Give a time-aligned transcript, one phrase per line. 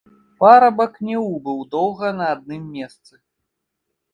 [0.43, 3.13] Парабак не ўбыў доўга на адным месцы.